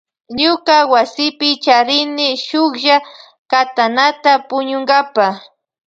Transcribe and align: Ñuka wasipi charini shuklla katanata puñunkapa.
Ñuka 0.39 0.75
wasipi 0.93 1.49
charini 1.63 2.27
shuklla 2.45 2.95
katanata 3.51 4.31
puñunkapa. 4.47 5.25